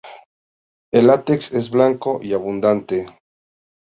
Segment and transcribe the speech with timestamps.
[0.91, 3.05] El látex es blanco y abundante.